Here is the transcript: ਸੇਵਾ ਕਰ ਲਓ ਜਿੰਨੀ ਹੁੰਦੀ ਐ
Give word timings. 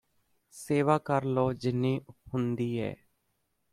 ਸੇਵਾ 0.53 0.97
ਕਰ 0.97 1.23
ਲਓ 1.25 1.53
ਜਿੰਨੀ 1.53 1.99
ਹੁੰਦੀ 2.33 2.77
ਐ 2.79 2.93